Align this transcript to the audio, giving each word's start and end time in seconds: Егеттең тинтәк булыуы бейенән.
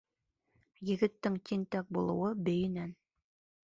Егеттең 0.89 1.37
тинтәк 1.51 1.95
булыуы 1.99 2.35
бейенән. 2.51 3.01